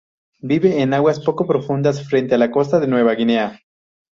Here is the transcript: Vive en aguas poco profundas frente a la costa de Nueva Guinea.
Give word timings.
Vive 0.41 0.81
en 0.81 0.95
aguas 0.95 1.19
poco 1.19 1.45
profundas 1.45 2.09
frente 2.09 2.33
a 2.33 2.39
la 2.39 2.49
costa 2.49 2.79
de 2.79 2.87
Nueva 2.87 3.13
Guinea. 3.13 3.59